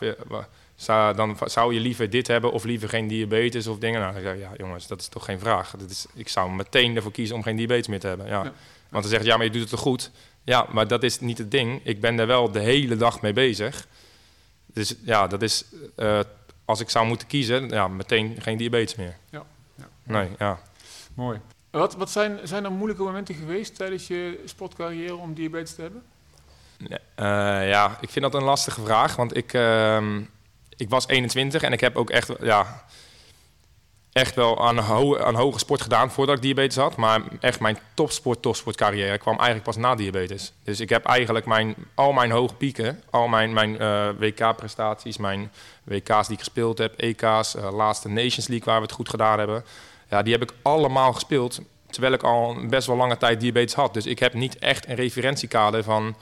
[0.76, 4.00] zou, dan zou je liever dit hebben of liever geen diabetes of dingen?
[4.02, 5.72] Nou, dan zeg ik, ja jongens, dat is toch geen vraag.
[5.78, 8.28] Dat is, ik zou meteen ervoor kiezen om geen diabetes meer te hebben.
[8.28, 8.42] Ja.
[8.90, 10.12] Want dan zegt ja, maar je doet het toch goed?
[10.44, 11.82] Ja, maar dat is niet het ding.
[11.84, 13.88] Ik ben er wel de hele dag mee bezig.
[14.78, 16.20] Dus ja, dat is, eh,
[16.66, 19.16] als ik zou moeten kiezen, ja, meteen geen diabetes meer.
[19.30, 19.44] Ja,
[19.76, 19.88] ja.
[20.04, 20.60] Nee, ja.
[21.14, 21.40] Mooi.
[21.70, 26.04] Wat, wat zijn, zijn er moeilijke momenten geweest tijdens je sportcarrière om diabetes te hebben?
[27.16, 29.16] Eh, ja, ik vind dat een lastige vraag.
[29.16, 30.22] Want ik, ehm,
[30.76, 32.86] ik was 21 en ik heb ook echt, ja,
[34.12, 36.96] echt wel aan, ho aan hoge sport gedaan voordat ik diabetes had.
[36.96, 40.54] Maar echt mijn topsport, topsportcarrière kwam eigenlijk pas na diabetes.
[40.64, 45.52] Dus ik heb eigenlijk mijn, al mijn hoge pieken, al mijn, mijn eh, WK-prestaties, mijn
[45.84, 49.38] WK's die ik gespeeld heb, EK's, eh, laatste Nations League waar we het goed gedaan
[49.38, 49.66] hebben.
[50.10, 51.60] Ja, die heb ik allemaal gespeeld.
[51.90, 53.94] Terwijl ik al best wel lange tijd diabetes had.
[53.94, 56.16] Dus ik heb niet echt een referentiekader van...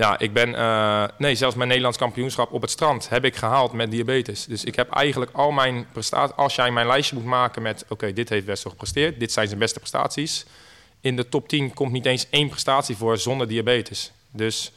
[0.00, 0.54] Ja, ik ben...
[0.54, 4.44] eh, nee, zelfs mijn Nederlands kampioenschap op het strand heb ik gehaald met diabetes.
[4.44, 6.36] Dus ik heb eigenlijk al mijn prestaties...
[6.36, 7.84] Als jij mijn lijstje moet maken met...
[7.88, 9.20] Oké, dit heeft Wessel gepresteerd.
[9.20, 10.44] Dit zijn zijn beste prestaties.
[11.00, 14.12] In de top 10 komt niet eens één prestatie voor zonder diabetes.
[14.30, 14.72] Dus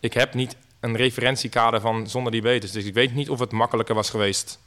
[0.00, 2.72] ik heb niet een referentiekader van zonder diabetes.
[2.72, 4.58] Dus ik weet niet of het makkelijker was geweest.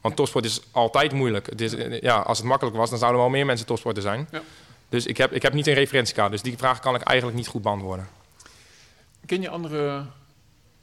[0.00, 1.46] Want topsport is altijd moeilijk.
[1.46, 4.02] Het is, eh, ja, als het makkelijk was, dan zouden er wel meer mensen topsporter
[4.02, 4.28] zijn.
[4.30, 4.42] Ja.
[4.88, 6.30] Dus ik heb, ik heb niet een referentiekader.
[6.30, 8.17] Dus die vraag kan ik eigenlijk niet goed beantwoorden.
[9.28, 10.02] Ken je andere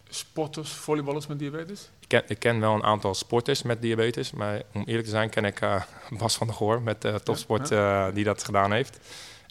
[0.09, 1.89] sporters, volleyballers met diabetes?
[1.99, 4.31] Ik ken, ik ken wel een aantal sporters met diabetes.
[4.31, 5.81] Maar om eerlijk te zijn ken ik eh,
[6.19, 8.99] Bas van der Goor met eh, topsport eh, die dat gedaan heeft.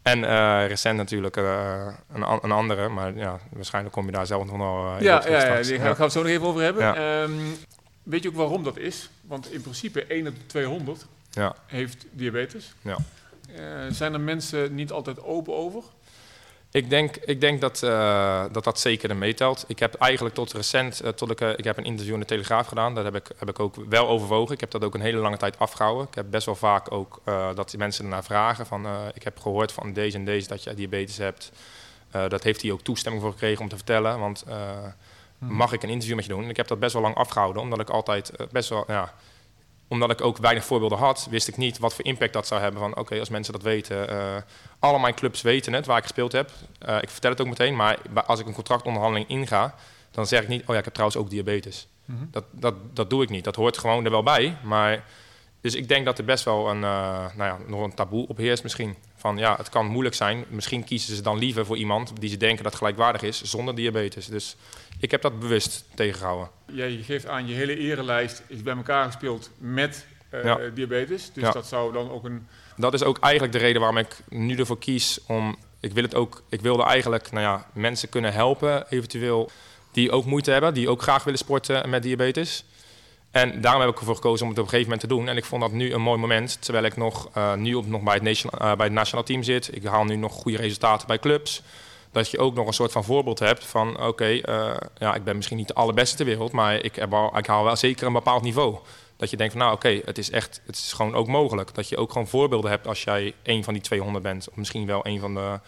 [0.03, 0.25] En
[0.67, 2.89] recent natuurlijk een, een andere.
[2.89, 5.87] Maar ja, waarschijnlijk kom je daar zelf nog wel in Ja, ja, ja, die gaan,
[5.87, 6.83] gaan we het zo nog even over hebben.
[6.83, 7.23] Ja.
[7.23, 7.33] Ehm,
[8.03, 9.11] weet je ook waarom dat is?
[9.21, 11.55] Want in principe 1 op de 200 Ja.
[11.67, 12.75] heeft diabetes.
[12.81, 12.99] Ja.
[13.91, 15.83] Zijn er mensen niet altijd open over?
[16.75, 19.65] Ik denk, ik denk dat, eh, dat dat zeker er meetelt.
[19.67, 22.27] Ik heb eigenlijk tot recent, eh, tot ik, eh, ik heb een interview in de
[22.27, 22.95] Telegraaf gedaan.
[22.95, 24.55] Dat heb ik, heb ik ook wel overwogen.
[24.55, 26.07] Ik heb dat ook een hele lange tijd afgehouden.
[26.07, 27.21] Ik heb best wel vaak ook
[27.55, 28.67] dat die mensen ernaar vragen.
[28.67, 31.53] Van, ik heb gehoord van deze en deze dat je diabetes hebt.
[32.11, 34.19] Dat heeft hij ook toestemming voor gekregen om te vertellen.
[34.19, 36.43] Want eh, mag ik een interview met je doen?
[36.43, 39.15] En ik heb dat best wel lang afgehouden, omdat ik altijd best wel, ja,
[39.89, 42.81] omdat ik ook weinig voorbeelden had, wist ik niet wat voor impact dat zou hebben.
[42.81, 44.37] Van oké, als mensen dat weten, uh,
[44.79, 46.51] alle mijn clubs weten het, waar ik gespeeld heb.
[46.89, 49.75] Uh, ik vertel het ook meteen, maar als ik een contractonderhandeling inga,
[50.11, 51.89] dan zeg ik niet, oh ja, ik heb trouwens ook diabetes.
[52.05, 52.29] Mm -hmm.
[52.31, 53.45] dat, dat, dat doe ik niet.
[53.45, 54.57] Dat hoort gewoon er wel bij.
[54.63, 55.05] Maar,
[55.65, 58.37] dus ik denk dat er best wel een, uh, nou ja, nog een taboe op
[58.37, 58.97] heerst misschien.
[59.17, 60.45] Van ja, het kan moeilijk zijn.
[60.49, 64.27] Misschien kiezen ze dan liever voor iemand die ze denken dat gelijkwaardig is, zonder diabetes.
[64.27, 64.57] Dus
[65.01, 66.49] ik heb dat bewust tegengehouden.
[66.73, 70.59] Jij geeft aan, je hele erelijst is bij elkaar gespeeld met uh, ja.
[70.75, 71.31] diabetes.
[71.33, 71.51] Dus ja.
[71.51, 72.47] dat zou dan ook een...
[72.77, 75.57] Dat is ook eigenlijk de reden waarom ik nu ervoor kies om...
[75.81, 79.51] Ik, wil het ook, ik wilde eigenlijk nou ja, mensen kunnen helpen, eventueel
[79.93, 82.65] die ook moeite hebben, die ook graag willen sporten met diabetes.
[83.35, 85.29] En daarom heb ik ervoor gekozen om het op een gegeven moment te doen.
[85.29, 88.03] En ik vond dat nu een mooi moment, terwijl ik nog, uh, nu op, nog
[88.03, 89.77] bij, het national, uh, bij het nationaal team zit.
[89.77, 91.63] Ik haal nu nog goede resultaten bij clubs
[92.13, 95.25] dat je ook nog een soort van voorbeeld hebt van oké, okay, uh, ja, ik
[95.25, 98.07] ben misschien niet de allerbeste ter wereld, maar ik, heb al, ik haal wel zeker
[98.07, 98.79] een bepaald niveau.
[99.17, 101.75] Dat je denkt van nou oké, okay, het is echt, het is gewoon ook mogelijk.
[101.75, 104.49] Dat je ook gewoon voorbeelden hebt als jij een van die 200 bent.
[104.49, 105.61] Of misschien wel een van de,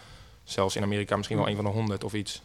[0.43, 2.41] zelfs in Amerika misschien wel een van de 100 of iets.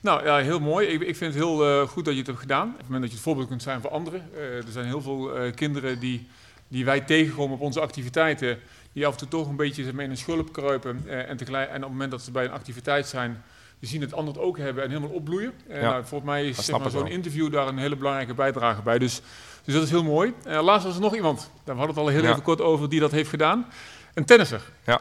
[0.00, 0.86] Nou ja, heel mooi.
[0.86, 2.68] Ik, ik vind het heel uh, goed dat je het hebt gedaan.
[2.68, 4.30] Op het moment dat je het voorbeeld kunt zijn voor anderen.
[4.34, 6.28] Uh, er zijn heel veel uh, kinderen die,
[6.68, 8.58] die wij tegenkomen op onze activiteiten
[8.92, 11.02] die af en toe toch een beetje in een schulp kruipen.
[11.28, 13.42] En, tegelijk, en op het moment dat ze bij een activiteit zijn,
[13.78, 15.52] die zien het ander ook hebben en helemaal opbloeien.
[15.68, 18.82] En ja, nou, volgens mij is zeg maar, zo'n interview daar een hele belangrijke bijdrage
[18.82, 18.98] bij.
[18.98, 19.20] Dus,
[19.64, 20.34] dus dat is heel mooi.
[20.44, 22.30] Laatst was er nog iemand, daar hadden we het al heel ja.
[22.30, 23.66] even kort over, die dat heeft gedaan.
[24.14, 24.62] Een tennisser.
[24.84, 25.00] Ja.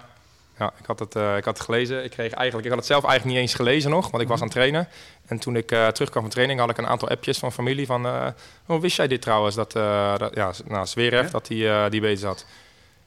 [0.59, 2.03] Ja, ik had, het, uh, ik had het gelezen.
[2.03, 4.39] Ik, kreeg eigenlijk, ik had het zelf eigenlijk niet eens gelezen nog, want ik was
[4.39, 4.87] aan het trainen.
[5.25, 8.05] En toen ik uh, terugkwam van training, had ik een aantal appjes van familie van...
[8.05, 8.27] Uh,
[8.65, 11.31] oh, wist jij dit trouwens, dat, dat ja, nou, Zverev, ja?
[11.31, 12.45] dat hij die had.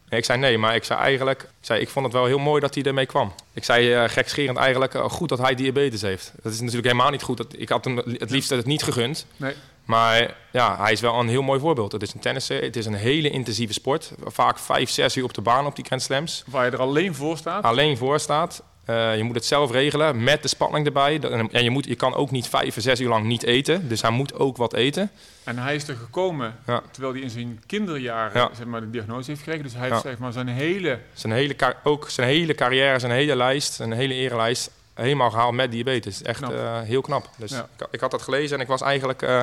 [0.09, 2.61] Ik zei nee, maar ik zei eigenlijk, ik, zei, ik vond het wel heel mooi
[2.61, 3.33] dat hij ermee kwam.
[3.53, 6.33] Ik zei gekscherend eigenlijk, goed dat hij diabetes heeft.
[6.43, 7.37] Dat is natuurlijk helemaal niet goed.
[7.37, 9.27] Dat, ik had hem het liefst het niet gegund.
[9.37, 9.55] Nee.
[9.85, 11.93] Maar ja, hij is wel een heel mooi voorbeeld.
[11.93, 14.13] Het is een tennisser, het is een hele intensieve sport.
[14.25, 16.45] Vaak vijf, zes uur op de baan op die Grand Slams.
[16.47, 17.65] Waar je er alleen voor staat?
[17.65, 18.63] Alleen voor staat.
[18.87, 21.21] Uh, je moet het zelf regelen met de spanning erbij.
[21.51, 23.89] En je, moet, je kan ook niet vijf of zes uur lang niet eten.
[23.89, 25.11] Dus hij moet ook wat eten.
[25.45, 26.83] En hij is er gekomen ja.
[26.91, 28.51] terwijl hij in zijn kinderjaren ja.
[28.57, 29.65] zeg maar, de diagnose heeft gekregen.
[29.65, 30.99] Dus hij heeft zeg maar, zijn hele...
[31.13, 34.71] Zijn hele, ook zijn hele carrière, zijn hele lijst, zijn hele erelijst...
[34.95, 36.23] helemaal gehaald met diabetes.
[36.23, 37.29] Echt uh, heel knap.
[37.37, 39.23] Dus ik, ik, had dat gelezen en ik was eigenlijk...
[39.23, 39.41] Uh,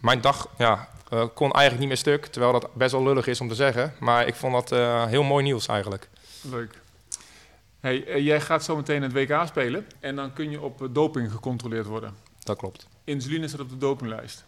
[0.00, 2.26] mijn dag ja, kon eigenlijk niet meer stuk.
[2.26, 3.94] Terwijl dat best wel lullig is om te zeggen.
[3.98, 4.70] Maar ik vond dat
[5.08, 6.08] heel mooi nieuws eigenlijk.
[6.40, 6.74] Leuk.
[7.80, 11.86] Hey, jij gaat zo meteen het WK spelen en dan kun je op doping gecontroleerd
[11.86, 12.14] worden.
[12.42, 12.86] Dat klopt.
[13.04, 14.44] Insuline staat op de dopinglijst.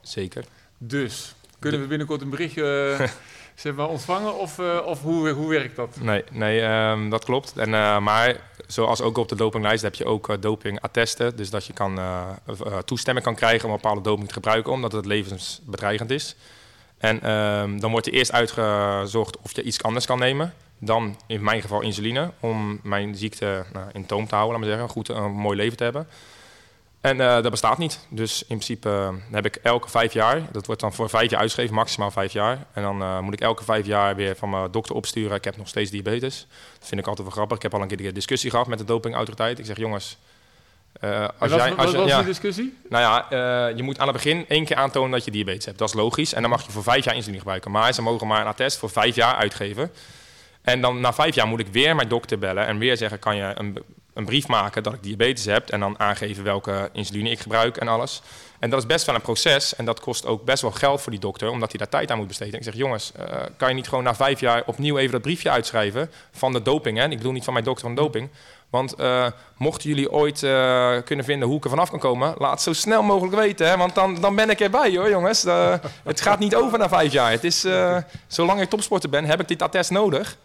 [0.00, 0.44] Zeker.
[0.78, 2.96] Dus, kunnen we binnenkort een berichtje
[3.60, 5.96] zeg maar, ontvangen of, of hoe, hoe werkt dat?
[6.00, 7.52] Nee, nee um, dat klopt.
[7.56, 7.70] En,
[8.02, 11.36] maar zoals ook op de dopinglijst heb je ook dopingattesten.
[11.36, 11.98] Dus dat je kan,
[12.84, 16.36] toestemming kan krijgen om een bepaalde doping te gebruiken, omdat het levensbedreigend is.
[16.98, 20.54] En um, dan wordt er eerst uitgezocht of je iets anders kan nemen.
[20.78, 24.76] Dan in mijn geval insuline, om mijn ziekte nou, in toom te houden, laat maar
[24.76, 26.08] zeggen, goed een mooi leven te hebben.
[27.00, 28.06] En uh, dat bestaat niet.
[28.08, 31.40] Dus in principe uh, heb ik elke vijf jaar, dat wordt dan voor vijf jaar
[31.40, 32.66] uitgeschreven, maximaal vijf jaar.
[32.72, 35.36] En dan uh, moet ik elke vijf jaar weer van mijn dokter opsturen.
[35.36, 36.46] Ik heb nog steeds diabetes.
[36.78, 37.56] Dat vind ik altijd wel grappig.
[37.56, 39.58] Ik heb al een keer een discussie gehad met de dopingautoriteit.
[39.58, 40.18] Ik zeg, jongens,
[41.00, 42.78] als wat, jij, als was ja, die discussie?
[42.88, 45.78] Nou ja, je moet aan het begin één keer aantonen dat je diabetes hebt.
[45.78, 46.32] Dat is logisch.
[46.32, 47.70] En dan mag je voor vijf jaar insuline gebruiken.
[47.70, 49.92] Maar ze mogen maar een attest voor vijf jaar uitgeven.
[50.62, 53.36] En dan na vijf jaar moet ik weer mijn dokter bellen en weer zeggen: kan
[53.36, 53.78] je een,
[54.14, 57.88] een brief maken dat ik diabetes heb en dan aangeven welke insuline ik gebruik en
[57.88, 58.22] alles.
[58.58, 61.12] En dat is best wel een proces en dat kost ook best wel geld voor
[61.12, 62.54] die dokter, omdat hij daar tijd aan moet besteden.
[62.54, 65.50] ik zeg: jongens, uh, kan je niet gewoon na vijf jaar opnieuw even dat briefje
[65.50, 66.98] uitschrijven van de doping?
[66.98, 67.04] Hè?
[67.04, 68.28] Ik bedoel niet van mijn dokter van doping.
[68.70, 72.50] Want uh, mochten jullie ooit uh, kunnen vinden hoe ik er vanaf kan komen, laat
[72.50, 73.68] het zo snel mogelijk weten.
[73.68, 73.76] Hè?
[73.76, 75.42] Want dan, dan ben ik erbij hoor, jongens.
[76.04, 77.30] Het gaat niet over na vijf jaar.
[77.30, 77.66] Het is,
[78.26, 80.36] zolang ik topsporter ben, heb ik dit attest nodig.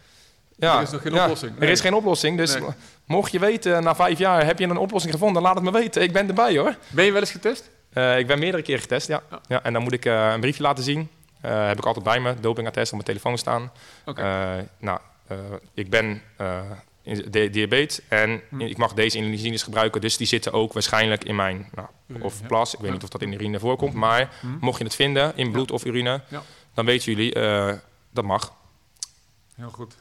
[0.57, 1.61] Ja, er is nog geen ja, oplossing.
[1.61, 2.37] Er is geen oplossing.
[2.37, 2.69] Dus nee.
[3.05, 6.01] mocht je weten, na vijf jaar heb je een oplossing gevonden, laat het me weten.
[6.01, 6.75] Ik ben erbij hoor.
[6.89, 7.69] Ben je wel eens getest?
[7.93, 9.21] Uh, ik ben meerdere keren getest, ja.
[9.31, 9.41] ja.
[9.47, 11.09] ja en dan moet ik uh, een briefje laten zien.
[11.45, 13.71] Uh, heb ik altijd bij me, dopingattest op mijn telefoon staan.
[14.05, 14.67] Okay.
[14.77, 14.99] nou,
[15.73, 16.21] ik ben
[17.03, 18.61] di diabetes en hm.
[18.61, 20.01] ik mag deze insuline gebruiken.
[20.01, 21.87] Dus die zitten ook waarschijnlijk in mijn nou,
[22.21, 22.73] of plas.
[22.73, 23.93] Ik weet niet of dat in de urine voorkomt.
[23.93, 24.47] Maar hm.
[24.59, 26.21] mocht je het vinden in bloed of urine,
[26.73, 27.33] dan weten jullie,
[28.11, 28.53] dat mag.
[29.55, 29.95] Heel goed.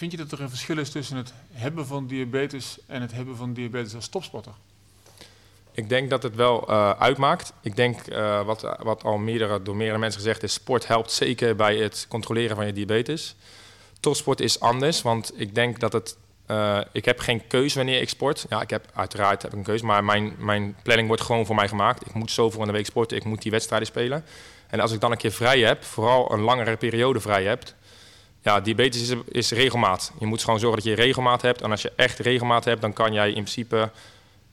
[0.00, 3.36] Vind je dat er een verschil is tussen het hebben van diabetes en het hebben
[3.36, 4.52] van diabetes als topsporter?
[5.72, 7.52] Ik denk dat het wel uh, uitmaakt.
[7.62, 11.56] Ik denk, uh, wat, wat al meerdere, door meerdere mensen gezegd is, sport helpt zeker
[11.56, 13.36] bij het controleren van je diabetes.
[14.00, 16.16] Topsport is anders, want ik denk dat het...
[16.50, 18.46] Uh, ik heb geen keuze wanneer ik sport.
[18.48, 21.54] Ja, ik heb uiteraard heb ik een keuze, maar mijn, mijn planning wordt gewoon voor
[21.54, 22.06] mij gemaakt.
[22.06, 24.24] Ik moet zoveel in de week sporten, ik moet die wedstrijden spelen.
[24.66, 27.62] En als ik dan een keer vrij heb, vooral een langere periode vrij heb,
[28.42, 30.12] ja, diabetes is, is regelmaat.
[30.18, 31.62] Je moet gewoon zorgen dat je regelmaat hebt.
[31.62, 33.90] En als je echt regelmaat hebt, dan kan jij in principe,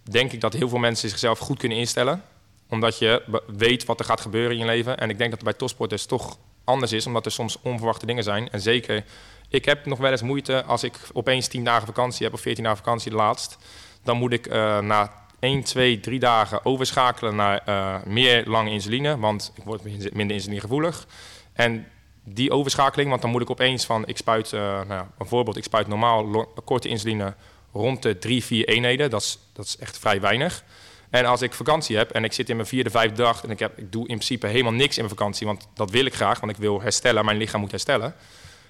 [0.04, 2.23] denk ik dat heel veel mensen zichzelf goed kunnen instellen.
[2.69, 4.97] Omdat je weet wat er gaat gebeuren in je leven.
[4.97, 8.23] En ik denk dat het bij topsporters toch anders is, omdat er soms onverwachte dingen
[8.23, 8.50] zijn.
[8.50, 9.04] En zeker,
[9.50, 12.63] ik heb nog wel eens moeite als ik opeens 10 dagen vakantie heb of 14
[12.63, 13.58] dagen vakantie de laatst.
[14.04, 19.17] Dan moet ik uh, na 1, 2, 3 dagen overschakelen naar uh, meer lange insuline,
[19.17, 21.08] want ik word minder insulinegevoelig.
[21.54, 21.88] En
[22.33, 25.57] die overschakeling, want dan moet ik opeens van, ik spuit, uh, nou ja, een voorbeeld,
[25.57, 27.33] ik spuit normaal korte insuline
[27.71, 29.09] rond de 3, 4 eenheden.
[29.09, 30.63] Dat is, dat is echt vrij weinig.
[31.09, 33.59] En als ik vakantie heb en ik zit in mijn vierde, vijfde dag en ik,
[33.59, 36.39] heb, ik doe in principe helemaal niks in mijn vakantie, want dat wil ik graag,
[36.39, 38.15] want ik wil herstellen, mijn lichaam moet herstellen.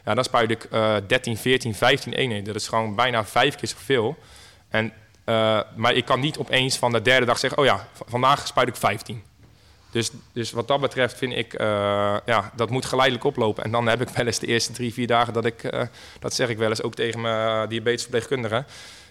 [0.05, 2.45] Ja, dan spuit ik uh, 13, 14, 15 eenheden.
[2.45, 4.17] Dat is gewoon bijna vijf keer zoveel.
[4.69, 4.85] En,
[5.25, 8.67] uh, maar ik kan niet opeens van de derde dag zeggen, oh ja, vandaag spuit
[8.67, 9.23] ik 15.
[9.91, 13.63] Dus, dus wat dat betreft vind ik, uh, ja, dat moet geleidelijk oplopen.
[13.63, 15.81] En dan heb ik wel eens de eerste drie, vier dagen dat ik, uh,
[16.19, 18.65] dat zeg ik wel eens ook tegen mijn diabetesverpleegkundige.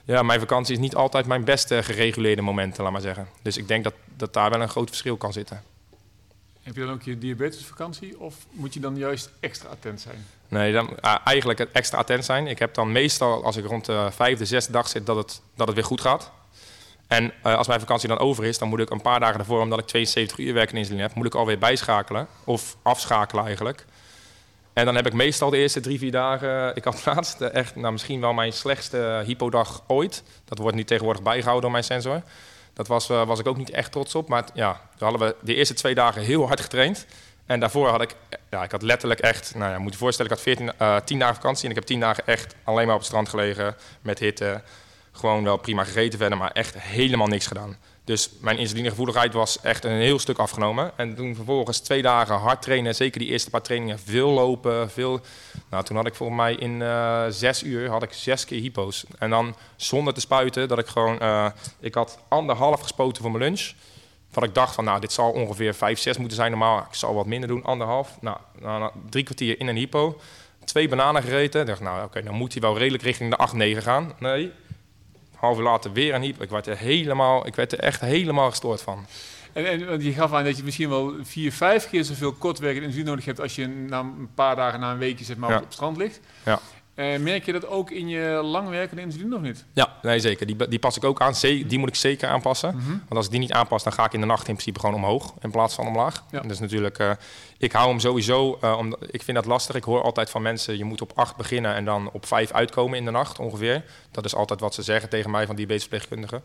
[0.04, 3.28] Ja, mijn vakantie is niet altijd mijn beste gereguleerde momenten, laat maar zeggen.
[3.42, 5.62] Dus ik denk dat, dat daar wel een groot verschil kan zitten.
[6.62, 10.26] Heb je dan ook je diabetesvakantie of moet je dan juist extra attent zijn?
[10.48, 12.46] Nee, dan uh, eigenlijk extra attent zijn.
[12.46, 15.66] Ik heb dan meestal, als ik rond de vijfde, zesde dag zit, dat het, dat
[15.66, 16.30] het weer goed gaat.
[17.06, 19.60] En uh, als mijn vakantie dan over is, dan moet ik een paar dagen ervoor,
[19.60, 22.26] omdat ik 72 uur werk in insuline heb, moet ik alweer bijschakelen.
[22.44, 23.84] Of afschakelen eigenlijk.
[24.72, 27.92] En dan heb ik meestal de eerste drie, vier dagen, ik had laatst echt nou,
[27.92, 30.22] misschien wel mijn slechtste hypodag ooit.
[30.44, 32.22] Dat wordt nu tegenwoordig bijgehouden door mijn sensor.
[32.72, 34.28] Dat was, uh, was ik ook niet echt trots op.
[34.28, 37.06] Maar ja, toen hadden we de eerste twee dagen heel hard getraind.
[37.46, 38.14] En daarvoor had ik,
[38.50, 41.18] ja, ik had letterlijk echt, nou ja, moet je voorstellen, ik had 14, uh, 10
[41.18, 41.64] dagen vakantie.
[41.64, 44.62] En ik heb 10 dagen echt alleen maar op het strand gelegen met hitte
[45.16, 47.76] gewoon wel prima gegeten verder, maar echt helemaal niks gedaan.
[48.06, 50.92] Dus mijn insulinegevoeligheid was echt een heel stuk afgenomen.
[50.96, 55.20] En toen vervolgens twee dagen hard trainen, zeker die eerste paar trainingen, veel lopen, veel...
[55.70, 59.04] Nou, toen had ik volgens mij in uh, zes uur had ik zes keer hypo's.
[59.18, 61.18] En dan zonder te spuiten, dat ik gewoon...
[61.22, 61.46] Uh,
[61.80, 63.72] ik had anderhalf gespoten voor mijn lunch.
[64.32, 66.78] Wat ik dacht van, nou, dit zal ongeveer vijf, zes moeten zijn normaal.
[66.78, 68.18] Ik zal wat minder doen, anderhalf.
[68.20, 70.20] Nou, drie kwartier in een hypo.
[70.64, 71.60] Twee bananen gereten.
[71.60, 74.12] Ik dacht, nou, oké, dan moet hij wel redelijk richting de 8, 9 gaan.
[74.18, 74.52] Nee,
[75.36, 76.42] half uur later weer een hypo.
[76.42, 79.06] Ik werd er, helemaal, ik werd er echt helemaal gestoord van.
[79.52, 83.04] En, en je gaf aan dat je misschien wel vier, vijf keer zoveel kortwerkende energie
[83.04, 85.56] nodig hebt als je na een paar dagen, na een weekje zeg maar, ja.
[85.56, 86.20] op het strand ligt.
[86.44, 86.60] Ja.
[86.96, 89.64] Uh, merk je dat ook in je langwerkende insuline of niet?
[89.72, 90.46] Ja, nee, zeker.
[90.46, 91.34] Die, die pas ik ook aan.
[91.40, 92.74] Die moet ik zeker aanpassen.
[92.74, 92.98] Mm -hmm.
[92.98, 94.94] Want als ik die niet aanpas, dan ga ik in de nacht in principe gewoon
[94.94, 96.24] omhoog in plaats van omlaag.
[96.30, 96.40] Ja.
[96.40, 97.10] Dus natuurlijk, uh,
[97.58, 99.74] ik hou hem sowieso, uh, om, ik vind dat lastig.
[99.74, 102.98] Ik hoor altijd van mensen, je moet op 8 beginnen en dan op 5 uitkomen
[102.98, 103.84] in de nacht ongeveer.
[104.10, 106.42] Dat is altijd wat ze zeggen tegen mij van diabetesverpleegkundigen.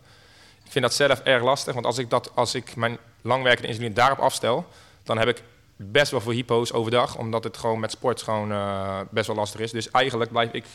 [0.65, 3.93] Ik vind dat zelf erg lastig, want als ik, dat, als ik mijn langwerkende insuline
[3.93, 4.65] daarop afstel,
[5.03, 5.43] dan heb ik
[5.83, 9.59] best wel veel hypo's overdag, omdat het gewoon met sport gewoon uh, best wel lastig
[9.59, 9.71] is.
[9.71, 10.65] Dus eigenlijk blijf ik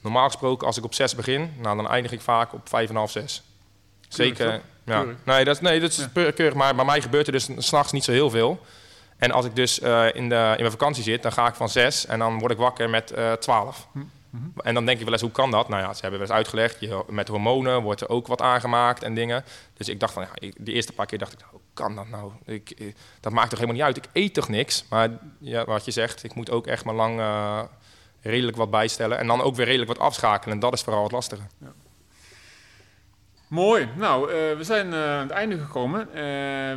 [0.00, 3.42] normaal gesproken als ik op 6 begin, nou, dan eindig ik vaak op 5,5, 6.
[4.08, 4.60] Zeker.
[4.84, 5.04] Ja.
[5.24, 6.30] Nee, dat, nee, dat is ja.
[6.30, 8.60] keurig, maar bij mij gebeurt er dus s'nachts niet zo heel veel.
[9.16, 11.68] En als ik dus uh, in, de, in mijn vakantie zit, dan ga ik van
[11.68, 13.88] 6 en dan word ik wakker met uh, 12.
[13.92, 13.98] Hm.
[14.30, 14.52] Mm-hmm.
[14.62, 15.68] En dan denk ik wel eens, hoe kan dat?
[15.68, 19.02] Nou ja, ze hebben wel eens uitgelegd, je, met hormonen wordt er ook wat aangemaakt
[19.02, 19.44] en dingen.
[19.76, 22.08] Dus ik dacht van, ja, ik, de eerste paar keer dacht ik, hoe kan dat
[22.08, 22.32] nou?
[22.44, 24.04] Ik, ik, dat maakt toch helemaal niet uit?
[24.04, 24.84] Ik eet toch niks?
[24.90, 27.62] Maar ja, wat je zegt, ik moet ook echt maar lang uh,
[28.20, 29.18] redelijk wat bijstellen.
[29.18, 30.54] En dan ook weer redelijk wat afschakelen.
[30.54, 31.42] En dat is vooral het lastige.
[31.60, 31.72] Ja.
[33.48, 33.88] Mooi.
[33.96, 36.08] Nou, uh, we zijn uh, aan het einde gekomen.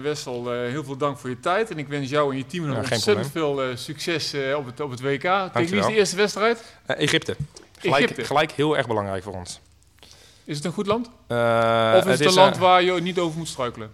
[0.02, 1.72] Wessel, heel veel dank voor je tijd.
[1.72, 4.90] En ik wens jou en je team nog ja, ontzettend veel succes op, het, op
[4.90, 5.22] het WK.
[5.22, 6.76] Tegen wie is de eerste wedstrijd?
[6.86, 7.36] Egypte.
[7.80, 8.24] Gelijk, Egypte.
[8.24, 9.60] Gelijk heel erg belangrijk voor ons.
[10.44, 11.08] Is het een goed land?
[11.08, 13.92] of is het, het is een land waar je niet over moet struikelen?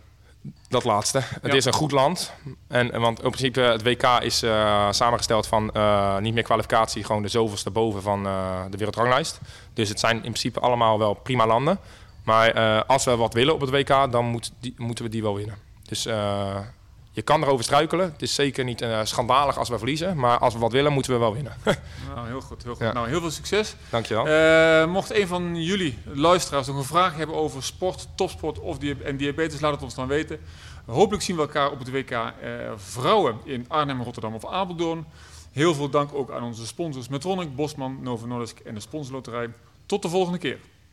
[0.75, 1.19] Dat laatste.
[1.41, 1.53] Het ja.
[1.53, 2.33] is een goed land.
[2.67, 7.21] En, want in principe het WK is uh, samengesteld van uh, niet meer kwalificatie, gewoon
[7.21, 9.39] de zoveelste boven van uh, de wereldranglijst.
[9.73, 11.79] Dus het zijn in principe allemaal wel prima landen.
[12.23, 12.53] Maar
[12.85, 15.57] als we wat willen op het WK, dan moet die, moeten we die wel winnen.
[15.83, 16.07] Dus
[17.15, 18.11] je kan erover struikelen.
[18.11, 20.17] Het is zeker niet uh, schandalig als we verliezen.
[20.17, 21.53] Maar als we wat willen, moeten we wel winnen.
[22.15, 22.63] nou, heel goed.
[22.63, 22.83] Heel, goed.
[22.83, 22.93] Ja.
[22.93, 23.75] Nou, heel veel succes.
[23.89, 24.27] Dankjewel.
[24.27, 28.95] Uh, mocht een van jullie luisteraars nog een vraag hebben over sport, topsport of di
[29.03, 30.39] en diabetes, laat het ons dan weten.
[30.85, 32.27] Hopelijk zien we elkaar op het WK uh,
[32.75, 35.05] Vrouwen in Arnhem, Rotterdam of Apeldoorn.
[35.51, 39.49] Heel veel dank ook aan onze sponsors Metronic, Bosman, Novo Nordisk en de Sponsorloterij.
[39.85, 40.59] Tot de volgende keer.